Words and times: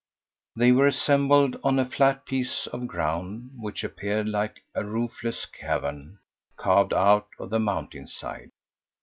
They 0.55 0.71
were 0.71 0.87
assembled 0.87 1.59
on 1.63 1.77
a 1.77 1.85
flat 1.85 2.25
piece 2.25 2.65
of 2.65 2.87
ground 2.87 3.51
which 3.55 3.83
appeared 3.83 4.27
like 4.27 4.63
a 4.73 4.83
roofless 4.83 5.45
cavern 5.45 6.17
carved 6.57 6.91
out 6.91 7.27
of 7.37 7.51
the 7.51 7.59
mountain 7.59 8.07
side. 8.07 8.49